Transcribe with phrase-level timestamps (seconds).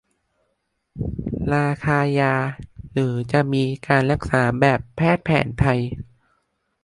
[1.53, 2.33] ราคายา
[2.93, 5.81] หรือ จะมีการรักษาแบบแพทย์แผนไทย